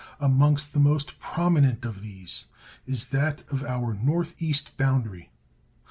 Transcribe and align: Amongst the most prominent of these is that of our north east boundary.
Amongst 0.19 0.73
the 0.73 0.79
most 0.79 1.19
prominent 1.19 1.85
of 1.85 2.01
these 2.01 2.45
is 2.87 3.05
that 3.13 3.47
of 3.51 3.63
our 3.63 3.93
north 3.93 4.33
east 4.41 4.75
boundary. 4.75 5.29